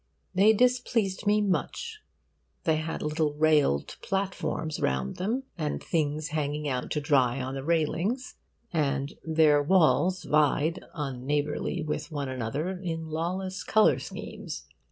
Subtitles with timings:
[0.33, 2.01] They displeased me much.
[2.63, 7.63] They had little railed platforms round them, and things hanging out to dry on the
[7.63, 8.33] railings;
[8.73, 14.65] and their walls vied unneighbourly with one another in lawless colour schemes.